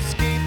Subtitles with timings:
[0.00, 0.39] escape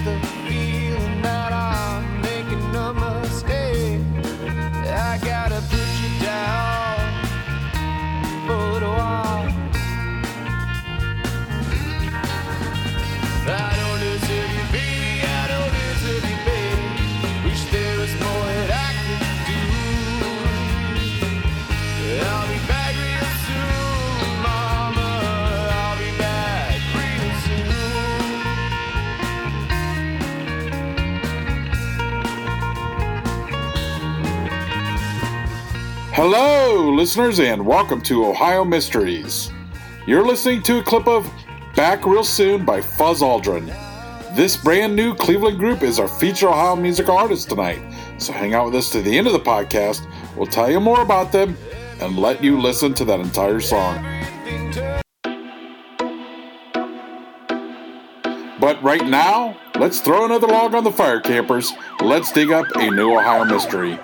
[36.94, 39.50] listeners, and welcome to Ohio Mysteries.
[40.06, 41.28] You're listening to a clip of
[41.74, 43.66] Back Real Soon by Fuzz Aldrin.
[44.36, 47.82] This brand new Cleveland group is our feature Ohio musical artist tonight,
[48.18, 50.06] so hang out with us to the end of the podcast.
[50.36, 51.56] We'll tell you more about them
[52.00, 53.96] and let you listen to that entire song.
[58.60, 61.72] But right now, let's throw another log on the fire, campers.
[62.00, 63.98] Let's dig up a new Ohio mystery.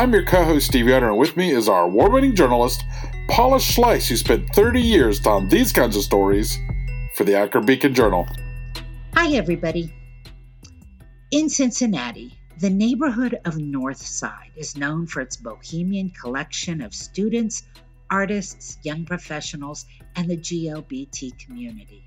[0.00, 2.86] I'm your co host, Steve Yoder, and with me is our award winning journalist,
[3.28, 6.56] Paula Schleis, who spent 30 years telling these kinds of stories
[7.16, 8.26] for the Akron Beacon Journal.
[9.12, 9.92] Hi, everybody.
[11.30, 17.64] In Cincinnati, the neighborhood of North Side is known for its bohemian collection of students,
[18.10, 19.84] artists, young professionals,
[20.16, 22.02] and the GLBT community.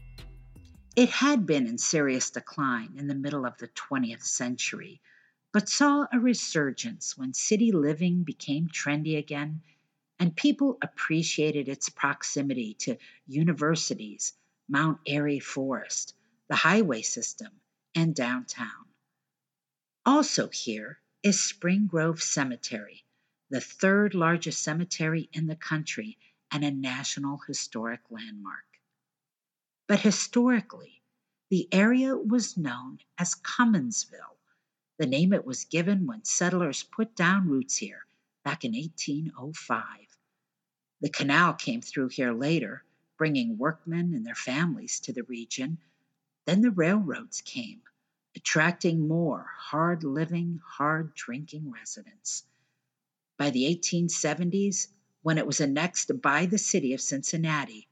[0.95, 4.99] It had been in serious decline in the middle of the 20th century,
[5.53, 9.61] but saw a resurgence when city living became trendy again
[10.19, 14.33] and people appreciated its proximity to universities,
[14.67, 16.15] Mount Airy Forest,
[16.49, 17.51] the highway system,
[17.93, 18.85] and downtown.
[20.05, 23.05] Also, here is Spring Grove Cemetery,
[23.49, 26.17] the third largest cemetery in the country
[26.51, 28.65] and a National Historic Landmark.
[29.87, 31.03] But historically,
[31.49, 34.37] the area was known as Cumminsville,
[34.97, 38.05] the name it was given when settlers put down roots here
[38.43, 39.83] back in 1805.
[41.01, 42.83] The canal came through here later,
[43.17, 45.79] bringing workmen and their families to the region.
[46.45, 47.81] Then the railroads came,
[48.35, 52.43] attracting more hard living, hard drinking residents.
[53.37, 54.87] By the 1870s,
[55.23, 57.87] when it was annexed by the city of Cincinnati,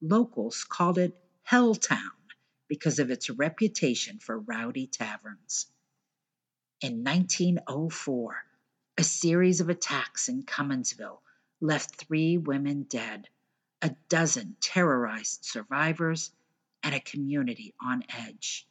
[0.00, 1.16] locals called it
[1.48, 2.10] Helltown
[2.68, 5.66] because of its reputation for rowdy taverns.
[6.82, 8.42] In 1904,
[8.96, 11.20] a series of attacks in Cumminsville
[11.60, 13.28] left three women dead,
[13.82, 16.32] a dozen terrorized survivors,
[16.82, 18.66] and a community on edge.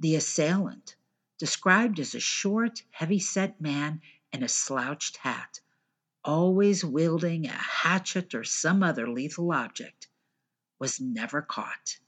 [0.00, 0.96] The assailant,
[1.38, 4.02] described as a short, heavy-set man
[4.32, 5.60] in a slouched hat,
[6.22, 10.08] always wielding a hatchet or some other lethal object,
[10.78, 11.98] was never caught.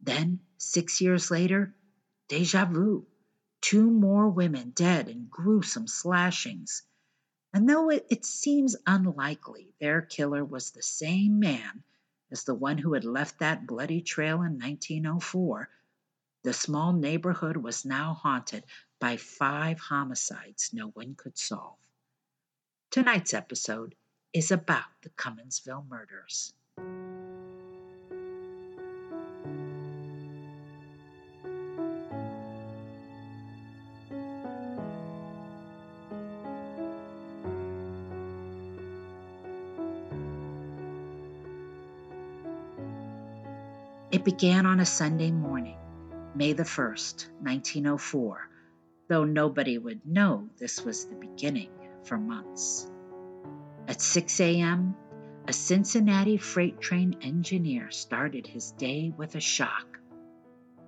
[0.00, 1.74] Then, six years later,
[2.28, 3.06] deja vu.
[3.60, 6.82] Two more women dead in gruesome slashings.
[7.52, 11.82] And though it, it seems unlikely their killer was the same man
[12.30, 15.68] as the one who had left that bloody trail in 1904,
[16.42, 18.64] the small neighborhood was now haunted
[18.98, 21.78] by five homicides no one could solve.
[22.90, 23.94] Tonight's episode
[24.32, 26.52] is about the Cumminsville murders.
[44.26, 45.78] Began on a Sunday morning,
[46.34, 48.50] May the 1st, 1904,
[49.06, 51.70] though nobody would know this was the beginning
[52.02, 52.90] for months.
[53.86, 54.96] At 6 a.m.,
[55.46, 60.00] a Cincinnati freight train engineer started his day with a shock.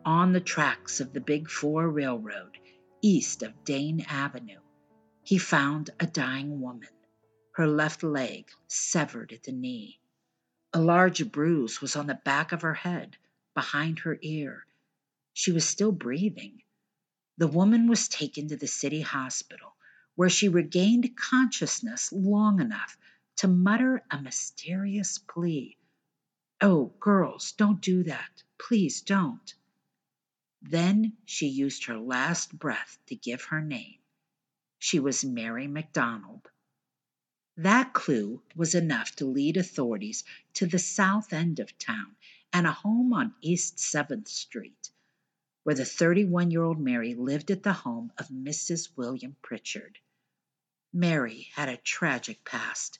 [0.04, 2.58] On the tracks of the Big Four Railroad,
[3.02, 4.62] east of Dane Avenue,
[5.22, 6.88] he found a dying woman,
[7.52, 10.00] her left leg severed at the knee.
[10.72, 13.16] A large bruise was on the back of her head,
[13.58, 14.64] behind her ear.
[15.32, 16.62] She was still breathing.
[17.38, 19.74] The woman was taken to the city hospital,
[20.14, 22.96] where she regained consciousness long enough
[23.38, 25.76] to mutter a mysterious plea.
[26.60, 28.44] Oh, girls, don't do that.
[28.58, 29.52] Please don't.
[30.62, 33.98] Then she used her last breath to give her name.
[34.78, 36.48] She was Mary McDonald.
[37.56, 40.22] That clue was enough to lead authorities
[40.54, 42.14] to the south end of town
[42.58, 44.90] and a home on East 7th Street,
[45.62, 48.88] where the 31 year old Mary lived at the home of Mrs.
[48.96, 49.96] William Pritchard.
[50.92, 52.98] Mary had a tragic past.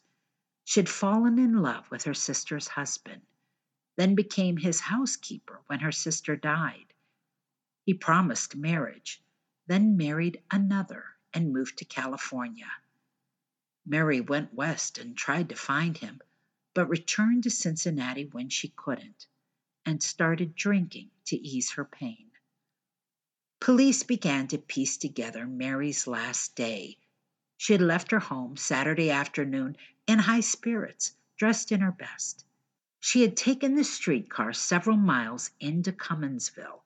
[0.65, 3.23] She had fallen in love with her sister's husband,
[3.97, 6.95] then became his housekeeper when her sister died.
[7.85, 9.21] He promised marriage,
[9.67, 11.05] then married another
[11.35, 12.71] and moved to California.
[13.85, 16.21] Mary went west and tried to find him,
[16.75, 19.27] but returned to Cincinnati when she couldn't
[19.89, 22.31] and started drinking to ease her pain.
[23.59, 26.99] Police began to piece together Mary's last day.
[27.57, 32.45] She had left her home Saturday afternoon in high spirits, dressed in her best.
[33.01, 36.83] She had taken the streetcar several miles into Cumminsville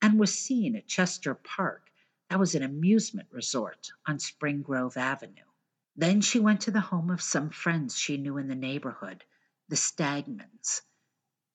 [0.00, 1.90] and was seen at Chester Park,
[2.30, 5.50] that was an amusement resort on Spring Grove Avenue.
[5.96, 9.24] Then she went to the home of some friends she knew in the neighborhood,
[9.68, 10.82] the Stagmans.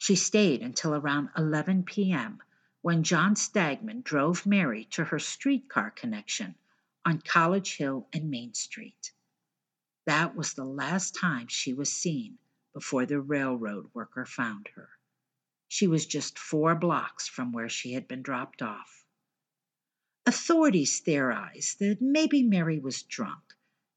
[0.01, 2.41] She stayed until around 11 p.m.
[2.81, 6.55] when John Stagman drove Mary to her streetcar connection
[7.05, 9.11] on College Hill and Main Street.
[10.05, 12.37] That was the last time she was seen
[12.73, 14.89] before the railroad worker found her.
[15.67, 19.03] She was just four blocks from where she had been dropped off.
[20.25, 23.43] Authorities theorized that maybe Mary was drunk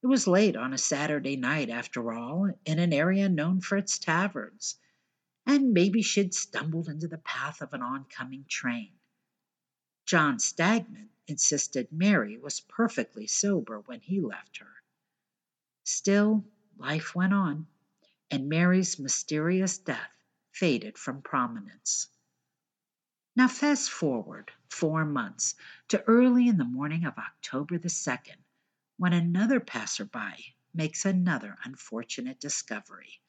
[0.03, 4.01] it was late on a Saturday night, after all, in an area known for its
[4.01, 4.75] taverns,
[5.47, 8.93] and maybe she'd stumbled into the path of an oncoming train.
[10.07, 14.83] John Stagman insisted Mary was perfectly sober when he left her.
[15.85, 16.45] Still,
[16.77, 17.67] life went on,
[18.31, 20.13] and Mary's mysterious death
[20.53, 22.09] faded from prominence.
[23.35, 25.55] Now, fast forward four months
[25.89, 28.37] to early in the morning of October the 2nd,
[28.99, 33.21] when another passerby makes another unfortunate discovery.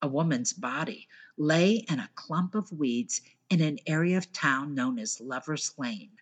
[0.00, 4.96] A woman's body lay in a clump of weeds in an area of town known
[4.96, 6.20] as Lover's Lane,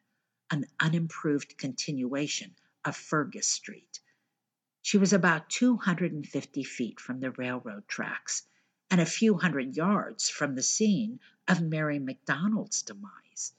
[0.51, 2.57] an unimproved continuation
[2.87, 4.01] of Fergus Street.
[4.81, 8.45] She was about 250 feet from the railroad tracks
[8.91, 13.53] and a few hundred yards from the scene of Mary McDonald's demise.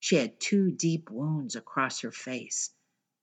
[0.00, 2.70] She had two deep wounds across her face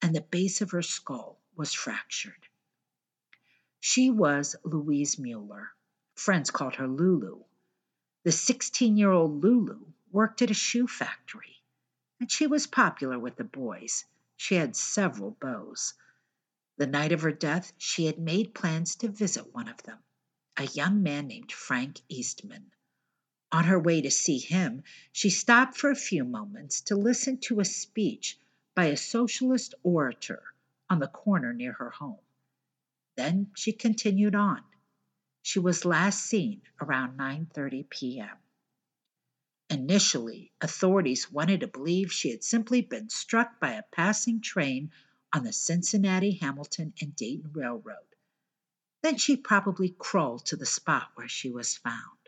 [0.03, 2.47] and the base of her skull was fractured.
[3.79, 5.71] She was Louise Mueller.
[6.21, 7.45] Friends called her Lulu.
[8.25, 11.63] The 16 year old Lulu worked at a shoe factory,
[12.19, 14.05] and she was popular with the boys.
[14.37, 15.73] She had several beaux.
[16.77, 19.97] The night of her death, she had made plans to visit one of them,
[20.57, 22.71] a young man named Frank Eastman.
[23.51, 27.59] On her way to see him, she stopped for a few moments to listen to
[27.61, 28.37] a speech
[28.75, 30.43] by a socialist orator
[30.87, 32.21] on the corner near her home.
[33.15, 34.63] Then she continued on.
[35.43, 38.37] She was last seen around 9:30 p.m.
[39.71, 44.91] Initially, authorities wanted to believe she had simply been struck by a passing train
[45.33, 48.15] on the Cincinnati, Hamilton, and Dayton Railroad.
[49.01, 52.19] Then she probably crawled to the spot where she was found.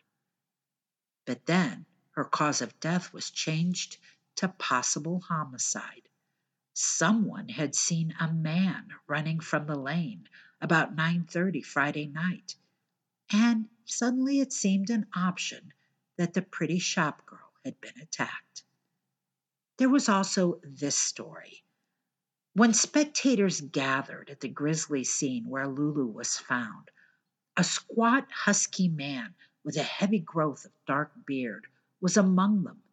[1.25, 3.99] But then her cause of death was changed
[4.37, 6.09] to possible homicide.
[6.73, 10.27] Someone had seen a man running from the lane
[10.59, 12.55] about 9:30 Friday night,
[13.33, 15.73] and suddenly it seemed an option
[16.17, 18.63] that the pretty shop girl had been attacked.
[19.77, 21.63] There was also this story.
[22.53, 26.91] When spectators gathered at the grisly scene where Lulu was found,
[27.57, 31.65] a squat, husky man with a heavy growth of dark beard
[31.99, 32.83] was among them,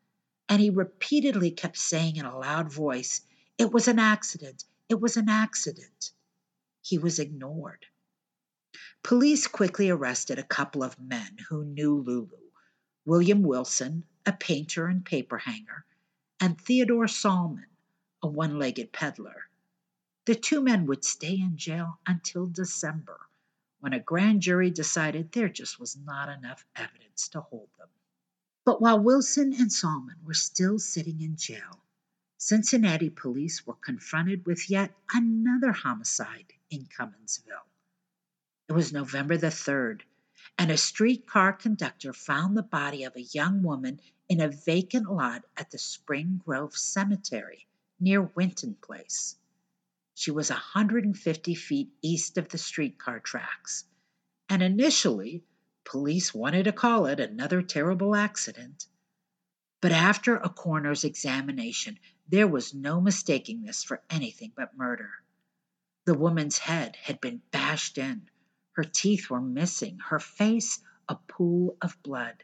[0.49, 3.20] and he repeatedly kept saying in a loud voice,
[3.59, 4.64] it was an accident.
[4.88, 6.12] It was an accident.
[6.80, 7.85] He was ignored.
[9.02, 12.38] Police quickly arrested a couple of men who knew Lulu
[13.04, 15.84] William Wilson, a painter and paper hanger,
[16.38, 17.66] and Theodore Salmon,
[18.22, 19.48] a one legged peddler.
[20.26, 23.18] The two men would stay in jail until December,
[23.80, 27.88] when a grand jury decided there just was not enough evidence to hold them.
[28.64, 31.82] But while Wilson and Salmon were still sitting in jail,
[32.36, 37.66] Cincinnati police were confronted with yet another homicide in Cumminsville.
[38.70, 40.02] It was November the 3rd,
[40.56, 45.44] and a streetcar conductor found the body of a young woman in a vacant lot
[45.56, 47.66] at the Spring Grove Cemetery
[47.98, 49.34] near Winton Place.
[50.14, 53.86] She was 150 feet east of the streetcar tracks,
[54.48, 55.42] and initially,
[55.82, 58.86] police wanted to call it another terrible accident.
[59.80, 61.98] But after a coroner's examination,
[62.28, 65.10] there was no mistaking this for anything but murder.
[66.04, 68.30] The woman's head had been bashed in,
[68.80, 72.42] her teeth were missing, her face a pool of blood.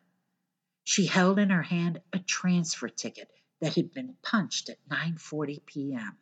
[0.85, 3.31] She held in her hand a transfer ticket
[3.63, 6.19] that had been punched at 9:40 p.m.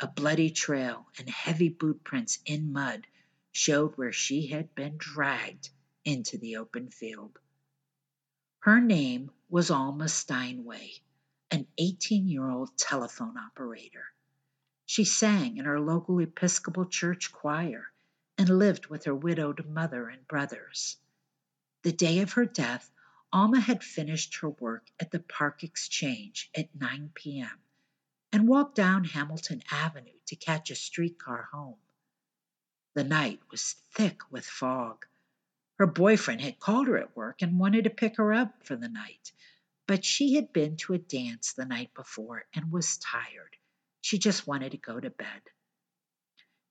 [0.00, 3.06] A bloody trail and heavy boot prints in mud
[3.52, 5.70] showed where she had been dragged
[6.04, 7.38] into the open field.
[8.58, 10.90] Her name was Alma Steinway,
[11.52, 14.06] an 18 year old telephone operator.
[14.86, 17.92] She sang in her local Episcopal church choir
[18.36, 20.96] and lived with her widowed mother and brothers.
[21.82, 22.90] The day of her death,
[23.32, 27.58] Alma had finished her work at the Park Exchange at 9 p.m.
[28.32, 31.78] and walked down Hamilton Avenue to catch a streetcar home.
[32.94, 35.04] The night was thick with fog.
[35.78, 38.88] Her boyfriend had called her at work and wanted to pick her up for the
[38.88, 39.32] night,
[39.86, 43.56] but she had been to a dance the night before and was tired.
[44.00, 45.42] She just wanted to go to bed.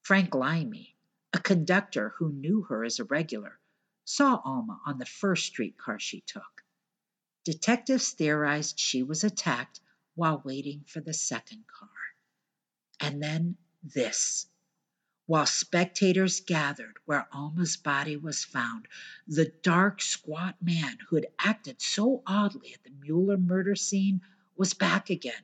[0.03, 0.92] Frank Limey,
[1.33, 3.59] a conductor who knew her as a regular,
[4.05, 6.63] saw Alma on the first streetcar she took.
[7.43, 9.81] Detectives theorized she was attacked
[10.13, 11.89] while waiting for the second car.
[12.99, 14.45] And then this.
[15.25, 18.87] While spectators gathered where Alma's body was found,
[19.25, 24.21] the dark, squat man who had acted so oddly at the Mueller murder scene
[24.55, 25.41] was back again.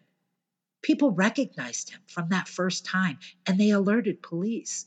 [0.82, 4.86] People recognized him from that first time and they alerted police.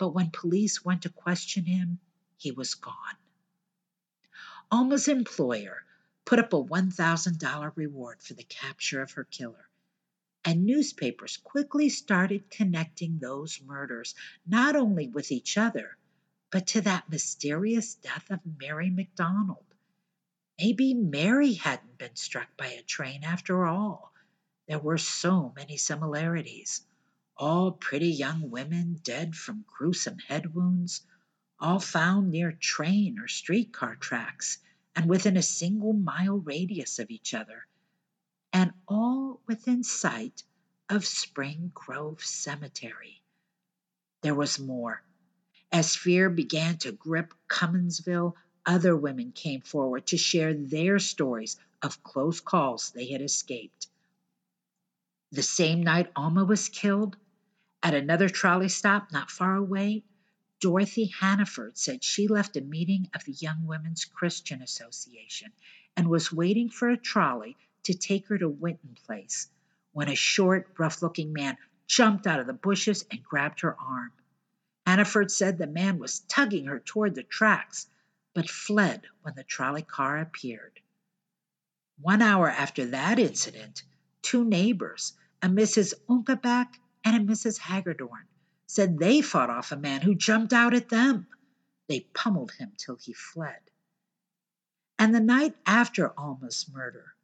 [0.00, 2.00] But when police went to question him,
[2.38, 3.16] he was gone.
[4.72, 5.84] Alma's employer
[6.24, 9.68] put up a $1,000 reward for the capture of her killer
[10.44, 14.14] and newspapers quickly started connecting those murders
[14.46, 15.96] not only with each other,
[16.50, 19.66] but to that mysterious death of Mary McDonald.
[20.58, 24.12] Maybe Mary hadn't been struck by a train after all.
[24.66, 26.86] There were so many similarities.
[27.42, 31.00] All pretty young women dead from gruesome head wounds,
[31.58, 34.58] all found near train or streetcar tracks
[34.94, 37.66] and within a single mile radius of each other
[38.52, 40.42] and all within sight
[40.90, 43.22] of Spring Grove Cemetery.
[44.20, 45.02] There was more.
[45.72, 52.02] As fear began to grip Cumminsville, other women came forward to share their stories of
[52.02, 53.86] close calls they had escaped.
[55.32, 57.16] The same night Alma was killed,
[57.82, 60.04] at another trolley stop not far away,
[60.60, 65.52] Dorothy Hannaford said she left a meeting of the Young Women's Christian Association
[65.96, 69.48] and was waiting for a trolley to take her to Winton Place
[69.92, 71.56] when a short, rough looking man
[71.86, 74.12] jumped out of the bushes and grabbed her arm.
[74.86, 77.86] Hannaford said the man was tugging her toward the tracks,
[78.34, 80.80] but fled when the trolley car appeared.
[81.98, 83.82] One hour after that incident,
[84.22, 85.94] two neighbors, a Mrs.
[86.08, 87.58] Unkeback and a Mrs.
[87.58, 88.26] Hagedorn,
[88.66, 91.26] said they fought off a man who jumped out at them.
[91.88, 93.60] They pummeled him till he fled.
[94.98, 97.14] And the night after Alma's murder,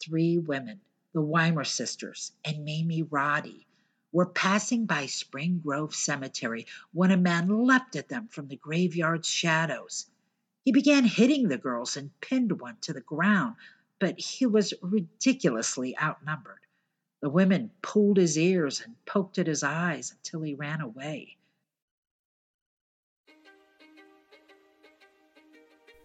[0.00, 0.80] three women,
[1.12, 3.66] the Weimer sisters and Mamie Roddy,
[4.12, 9.28] were passing by Spring Grove Cemetery when a man leapt at them from the graveyard's
[9.28, 10.06] shadows.
[10.64, 13.56] He began hitting the girls and pinned one to the ground,
[13.98, 16.63] but he was ridiculously outnumbered.
[17.24, 21.38] The women pulled his ears and poked at his eyes until he ran away.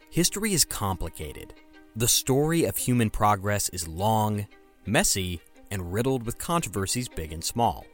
[0.09, 1.55] History is complicated.
[1.93, 4.47] The story of human progress is long,
[4.85, 7.85] messy, and riddled with controversies big and small.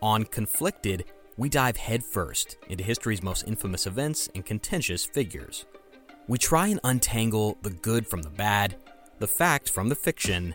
[0.00, 1.04] On Conflicted,
[1.36, 5.66] we dive headfirst into history's most infamous events and contentious figures.
[6.26, 8.76] We try and untangle the good from the bad,
[9.18, 10.54] the fact from the fiction,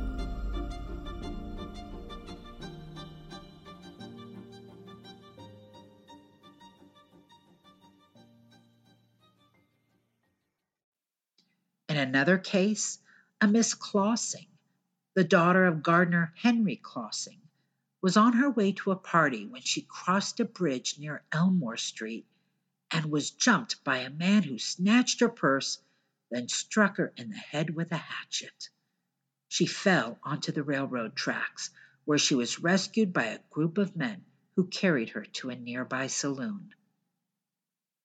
[12.11, 12.99] Another case,
[13.39, 14.47] a Miss Clausing,
[15.13, 17.39] the daughter of gardener Henry Clausing,
[18.01, 22.27] was on her way to a party when she crossed a bridge near Elmore Street
[22.91, 25.77] and was jumped by a man who snatched her purse
[26.29, 28.67] then struck her in the head with a hatchet.
[29.47, 31.69] She fell onto the railroad tracks,
[32.03, 34.25] where she was rescued by a group of men
[34.57, 36.75] who carried her to a nearby saloon.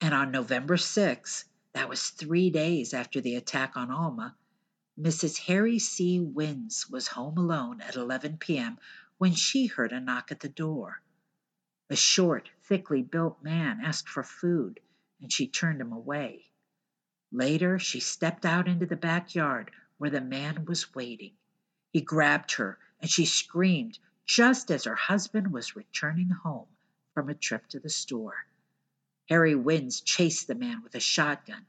[0.01, 1.45] And on November 6,
[1.77, 4.35] that was three days after the attack on Alma,
[4.99, 5.41] Mrs.
[5.41, 6.19] Harry C.
[6.19, 8.79] Winds was home alone at 11 p.m.
[9.19, 11.03] when she heard a knock at the door.
[11.91, 14.81] A short, thickly built man asked for food,
[15.21, 16.47] and she turned him away.
[17.31, 21.35] Later, she stepped out into the backyard where the man was waiting.
[21.93, 26.69] He grabbed her, and she screamed just as her husband was returning home
[27.13, 28.47] from a trip to the store.
[29.29, 31.67] Harry Winds chased the man with a shotgun,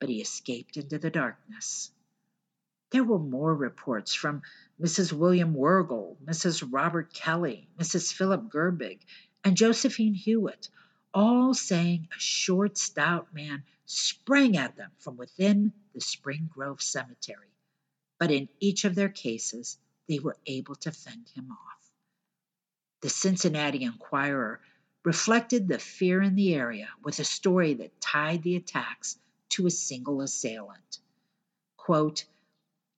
[0.00, 1.90] but he escaped into the darkness.
[2.90, 4.42] There were more reports from
[4.80, 5.12] Mrs.
[5.12, 6.66] William Wergel, Mrs.
[6.70, 8.12] Robert Kelly, Mrs.
[8.12, 9.00] Philip Gerbig,
[9.44, 10.68] and Josephine Hewitt,
[11.14, 17.52] all saying a short, stout man sprang at them from within the Spring Grove Cemetery.
[18.18, 19.78] But in each of their cases,
[20.08, 21.90] they were able to fend him off.
[23.00, 24.60] The Cincinnati Enquirer
[25.08, 29.16] reflected the fear in the area with a story that tied the attacks
[29.48, 30.98] to a single assailant.
[31.78, 32.26] Quote,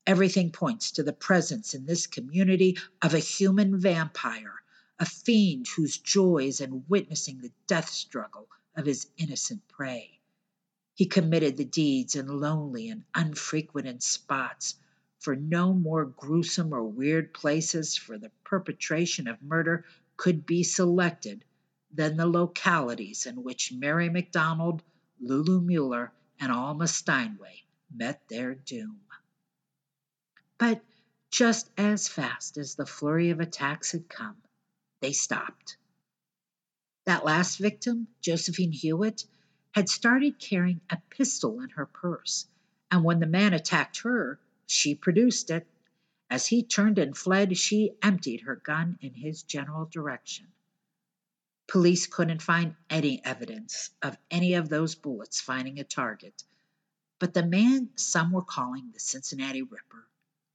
[0.08, 4.56] Everything points to the presence in this community of a human vampire,
[4.98, 10.18] a fiend whose joy is in witnessing the death struggle of his innocent prey.
[10.96, 14.74] He committed the deeds in lonely and unfrequented spots,
[15.20, 19.84] for no more gruesome or weird places for the perpetration of murder
[20.16, 21.44] could be selected
[21.92, 24.82] than the localities in which Mary McDonald,
[25.20, 29.00] Lulu Mueller, and Alma Steinway met their doom.
[30.58, 30.84] But
[31.30, 34.36] just as fast as the flurry of attacks had come,
[35.00, 35.76] they stopped.
[37.06, 39.24] That last victim, Josephine Hewitt,
[39.72, 42.46] had started carrying a pistol in her purse,
[42.90, 45.66] and when the man attacked her, she produced it.
[46.28, 50.46] As he turned and fled, she emptied her gun in his general direction.
[51.70, 56.42] Police couldn't find any evidence of any of those bullets finding a target,
[57.20, 60.08] but the man some were calling the Cincinnati Ripper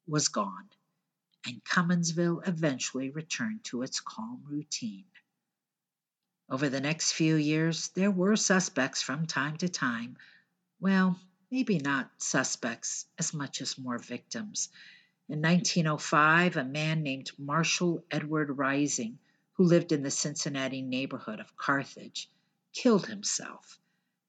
[0.06, 0.70] was gone,
[1.48, 5.06] and Cumminsville eventually returned to its calm routine.
[6.50, 10.18] Over the next few years, there were suspects from time to time.
[10.82, 11.18] Well,
[11.50, 14.68] maybe not suspects as much as more victims.
[15.30, 19.18] In 1905, a man named Marshall Edward Rising,
[19.56, 22.30] who lived in the Cincinnati neighborhood of Carthage,
[22.74, 23.80] killed himself.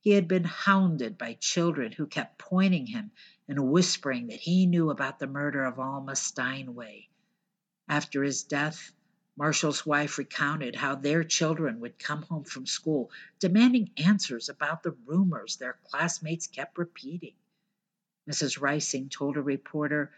[0.00, 3.10] He had been hounded by children who kept pointing him
[3.48, 7.08] and whispering that he knew about the murder of Alma Steinway.
[7.88, 8.92] After his death,
[9.36, 13.10] Marshall's wife recounted how their children would come home from school
[13.40, 17.34] demanding answers about the rumors their classmates kept repeating.
[18.30, 18.60] Mrs.
[18.60, 20.12] Rising told a reporter,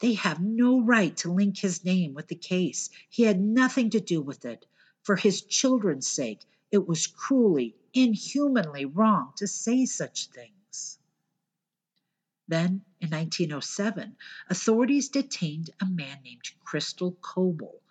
[0.00, 2.88] They have no right to link his name with the case.
[3.10, 4.66] He had nothing to do with it.
[5.02, 10.98] For his children's sake, it was cruelly, inhumanly wrong to say such things.
[12.48, 14.16] Then, in 1907,
[14.48, 17.82] authorities detained a man named Crystal Coble,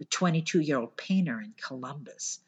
[0.00, 2.40] a 22 year old painter in Columbus.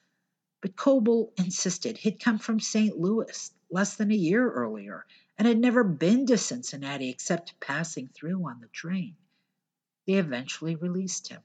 [0.62, 2.98] But Coble insisted he'd come from St.
[2.98, 5.06] Louis less than a year earlier
[5.40, 9.16] and had never been to Cincinnati except passing through on the train.
[10.06, 11.40] They eventually released him.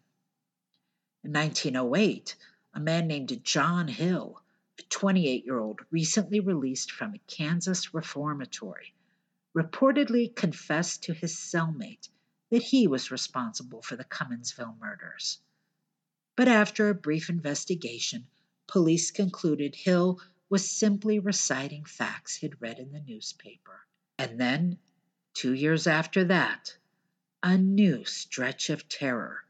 [1.24, 2.36] In 1908,
[2.74, 4.44] a man named John Hill,
[4.78, 8.94] a 28 year old recently released from a Kansas reformatory,
[9.56, 12.10] reportedly confessed to his cellmate
[12.50, 15.40] that he was responsible for the Cumminsville murders.
[16.36, 18.28] But after a brief investigation,
[18.68, 23.86] police concluded Hill was simply reciting facts he'd read in the newspaper.
[24.18, 24.80] And then,
[25.34, 26.78] two years after that,
[27.44, 29.44] a new stretch of terror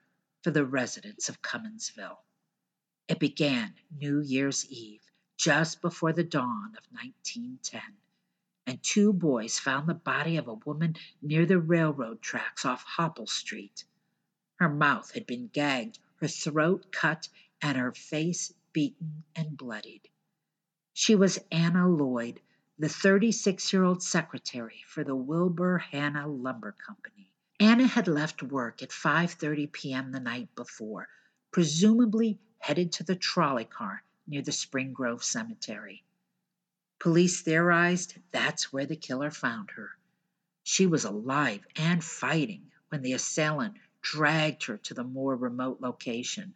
[0.44, 2.24] for the residents of Cumminsville.
[3.08, 5.04] It began New Year's Eve,
[5.38, 7.82] just before the dawn of 1910
[8.68, 13.28] and two boys found the body of a woman near the railroad tracks off Hopple
[13.28, 13.84] Street.
[14.58, 17.30] Her mouth had been gagged, her throat cut,
[17.62, 20.10] and her face beaten and bloodied.
[20.98, 22.40] She was Anna Lloyd,
[22.80, 27.34] the 36 year old secretary for the Wilbur Hanna Lumber Company.
[27.60, 30.14] Anna had left work at 5:30 p.m.
[30.14, 31.10] the night before,
[31.52, 36.06] presumably headed to the trolley car near the Spring Grove Cemetery.
[36.98, 39.98] Police theorized that's where the killer found her.
[40.64, 46.54] She was alive and fighting when the assailant dragged her to the more remote location.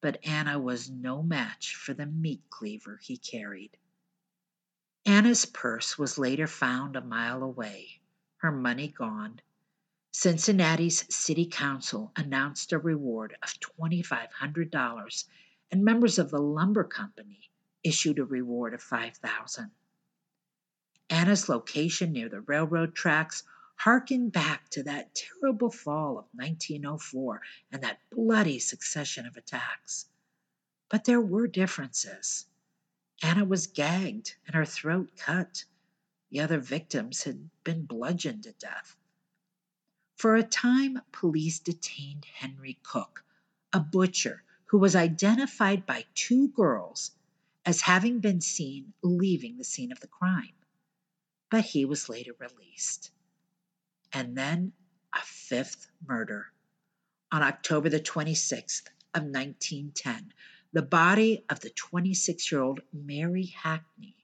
[0.00, 3.76] But Anna was no match for the meat cleaver he carried.
[5.04, 8.00] Anna's purse was later found a mile away,
[8.36, 9.40] her money gone.
[10.12, 15.24] Cincinnati's city council announced a reward of $2,500,
[15.72, 17.50] and members of the lumber company
[17.82, 19.72] issued a reward of 5000
[21.10, 23.42] Anna's location near the railroad tracks
[23.78, 30.06] harkened back to that terrible fall of 1904 and that bloody succession of attacks.
[30.88, 32.46] But there were differences.
[33.22, 35.64] Anna was gagged and her throat cut.
[36.30, 38.96] The other victims had been bludgeoned to death.
[40.16, 43.24] For a time, police detained Henry Cook,
[43.72, 47.12] a butcher who was identified by two girls
[47.64, 50.54] as having been seen leaving the scene of the crime.
[51.48, 53.12] But he was later released.
[54.12, 54.72] And then
[55.12, 56.46] a fifth murder.
[57.30, 60.32] On October the 26th of 1910,
[60.72, 64.16] the body of the 26 year old Mary Hackney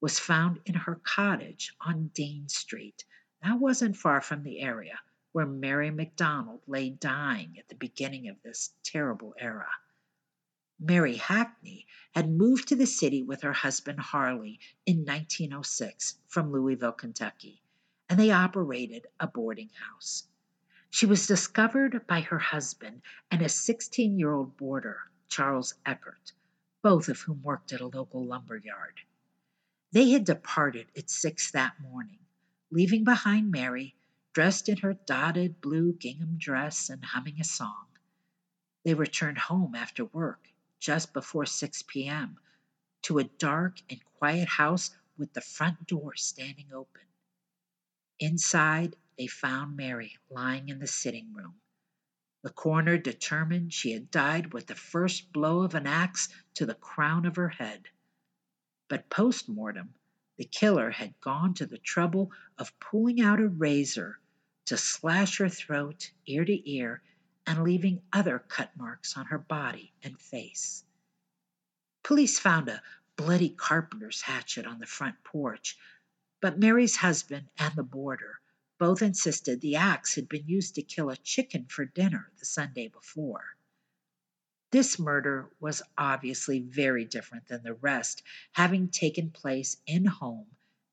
[0.00, 3.04] was found in her cottage on Dane Street.
[3.42, 4.98] That wasn't far from the area
[5.32, 9.70] where Mary McDonald lay dying at the beginning of this terrible era.
[10.80, 16.92] Mary Hackney had moved to the city with her husband Harley in 1906 from Louisville,
[16.92, 17.62] Kentucky
[18.08, 20.24] and they operated a boarding house.
[20.90, 26.32] She was discovered by her husband and a 16 year old boarder, Charles Eckert,
[26.82, 29.00] both of whom worked at a local lumber yard.
[29.92, 32.20] They had departed at six that morning,
[32.70, 33.94] leaving behind Mary,
[34.32, 37.86] dressed in her dotted blue gingham dress and humming a song.
[38.84, 42.38] They returned home after work just before 6 p.m.
[43.02, 47.02] to a dark and quiet house with the front door standing open.
[48.20, 51.60] Inside, they found Mary lying in the sitting room.
[52.42, 56.74] The coroner determined she had died with the first blow of an axe to the
[56.74, 57.88] crown of her head.
[58.88, 59.94] But post mortem,
[60.36, 64.18] the killer had gone to the trouble of pulling out a razor
[64.66, 67.02] to slash her throat ear to ear
[67.46, 70.84] and leaving other cut marks on her body and face.
[72.02, 72.82] Police found a
[73.16, 75.76] bloody carpenter's hatchet on the front porch,
[76.40, 78.40] but Mary's husband and the boarder
[78.78, 82.86] both insisted the axe had been used to kill a chicken for dinner the Sunday
[82.86, 83.56] before.
[84.70, 88.22] This murder was obviously very different than the rest,
[88.52, 90.46] having taken place in home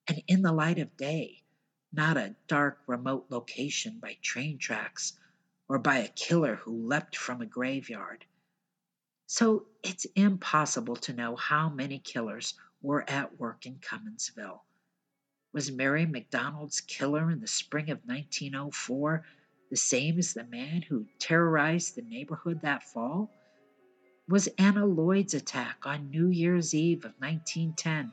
[0.07, 1.43] and in the light of day,
[1.91, 5.13] not a dark, remote location by train tracks
[5.67, 8.25] or by a killer who leapt from a graveyard.
[9.27, 14.63] So it's impossible to know how many killers were at work in Cumminsville.
[15.55, 19.23] Was Mary McDonald's killer in the spring of 1904
[19.69, 23.29] the same as the man who terrorized the neighborhood that fall?
[24.27, 28.11] Was Anna Lloyd's attack on New Year's Eve of 1910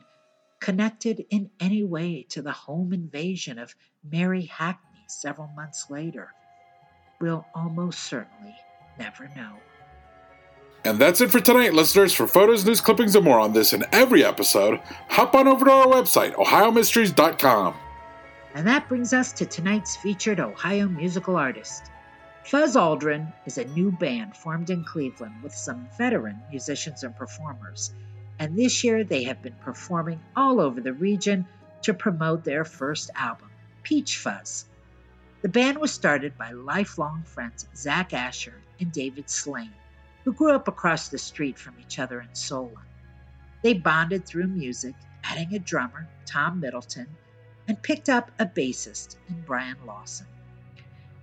[0.61, 3.75] connected in any way to the home invasion of
[4.09, 6.31] Mary Hackney several months later?
[7.19, 8.55] We'll almost certainly
[8.97, 9.57] never know.
[10.85, 12.13] And that's it for tonight, listeners.
[12.13, 15.71] For photos, news clippings, and more on this and every episode, hop on over to
[15.71, 17.75] our website, ohiomysteries.com.
[18.53, 21.89] And that brings us to tonight's featured Ohio musical artist.
[22.43, 27.93] Fuzz Aldrin is a new band formed in Cleveland with some veteran musicians and performers.
[28.37, 31.47] And this year they have been performing all over the region
[31.83, 33.49] to promote their first album,
[33.83, 34.65] Peach Fuzz.
[35.41, 39.73] The band was started by lifelong friends Zach Asher and David Slane
[40.23, 42.75] who grew up across the street from each other in Solon.
[43.61, 47.07] They bonded through music, adding a drummer, Tom Middleton,
[47.67, 50.27] and picked up a bassist in Brian Lawson.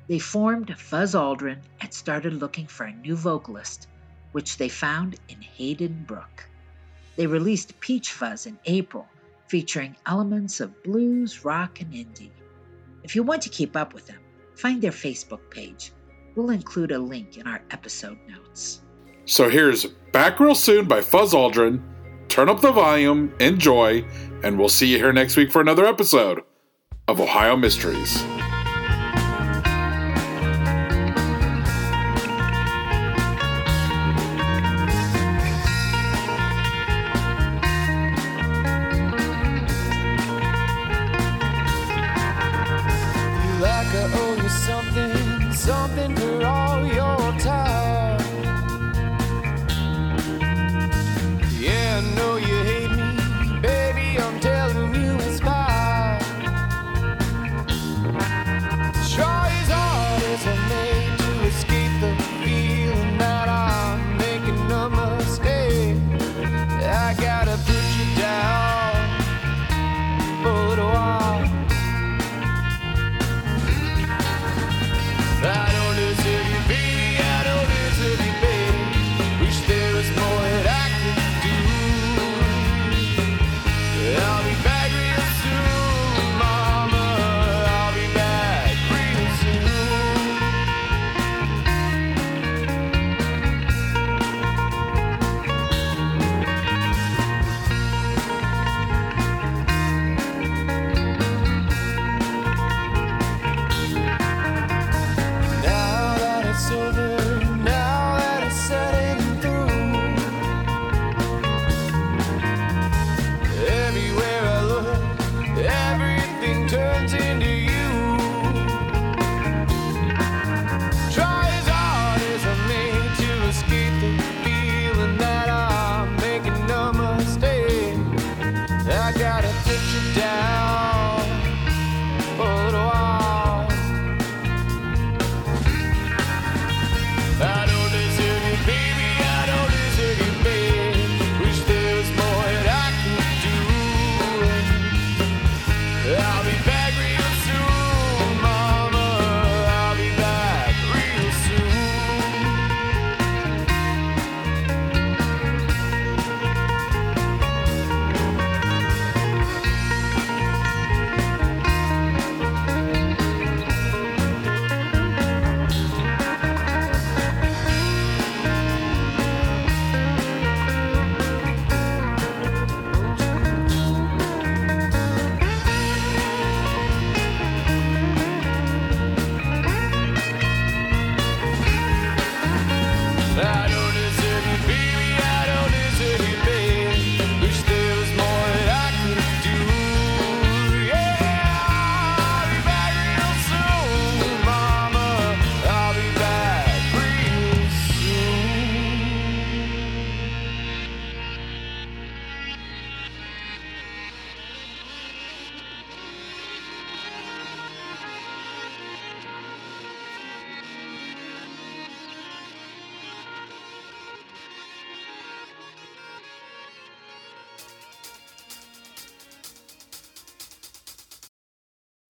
[0.08, 3.88] They formed Fuzz Aldrin and started looking for a new vocalist,
[4.32, 6.48] which they found in Hayden Brook.
[7.16, 9.06] They released Peach Fuzz in April,
[9.48, 12.30] featuring elements of blues, rock, and indie.
[13.02, 14.20] If you want to keep up with them,
[14.56, 15.92] find their Facebook page.
[16.34, 18.80] We'll include a link in our episode notes.
[19.30, 21.80] So here's Back Real Soon by Fuzz Aldrin.
[22.26, 24.04] Turn up the volume, enjoy,
[24.42, 26.40] and we'll see you here next week for another episode
[27.06, 28.24] of Ohio Mysteries.